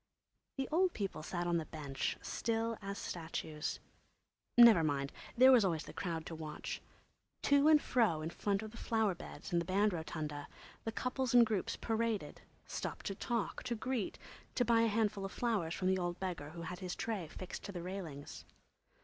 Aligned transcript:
The 0.57 0.67
old 0.71 0.93
people 0.93 1.21
sat 1.21 1.45
on 1.45 1.57
the 1.57 1.67
bench, 1.67 2.17
still 2.23 2.75
as 2.81 2.97
statues. 2.97 3.79
Never 4.57 4.83
mind, 4.83 5.11
there 5.37 5.51
was 5.51 5.63
always 5.63 5.83
the 5.83 5.93
crowd 5.93 6.25
to 6.25 6.33
watch. 6.33 6.81
To 7.43 7.67
and 7.67 7.79
fro, 7.79 8.23
in 8.23 8.31
front 8.31 8.63
of 8.63 8.71
the 8.71 8.77
flower 8.77 9.13
beds 9.13 9.51
and 9.51 9.61
the 9.61 9.65
band 9.65 9.93
rotunda, 9.93 10.47
the 10.85 10.91
couples 10.91 11.35
and 11.35 11.45
groups 11.45 11.75
paraded, 11.75 12.41
stopped 12.65 13.05
to 13.05 13.13
talk, 13.13 13.61
to 13.61 13.75
greet, 13.75 14.17
to 14.55 14.65
buy 14.65 14.81
a 14.81 14.87
handful 14.87 15.23
of 15.23 15.31
flowers 15.31 15.75
from 15.75 15.87
the 15.87 15.99
old 16.01 16.19
beggar 16.19 16.49
who 16.49 16.63
had 16.63 16.79
his 16.79 16.95
tray 16.95 17.27
fixed 17.27 17.61
to 17.65 17.71
the 17.71 17.83
railings. 17.83 18.43